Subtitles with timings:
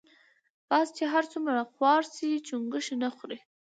[0.69, 3.39] باز چی هر څومره خوار شی چونګښی نه خوري.